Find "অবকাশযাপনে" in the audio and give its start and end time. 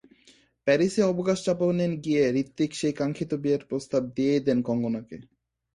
1.03-1.85